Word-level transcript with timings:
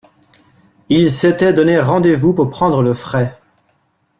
Ils 0.89 1.11
s’étaient 1.11 1.53
donné 1.53 1.79
rendez-vous 1.79 2.33
pour 2.33 2.49
prendre 2.49 2.81
le 2.81 2.95
frais. 2.95 3.37